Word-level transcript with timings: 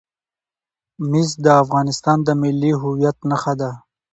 مس 1.09 1.29
د 1.43 1.45
افغانستان 1.63 2.17
د 2.23 2.29
ملي 2.41 2.73
هویت 2.81 3.17
نښه 3.29 3.53
ده. 3.59 3.71